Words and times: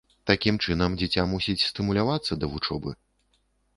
Такім 0.29 0.55
чынам 0.67 0.95
дзіця 1.01 1.25
мусіць 1.35 1.65
стымулявацца 1.67 2.41
да 2.45 2.53
вучобы. 2.55 2.91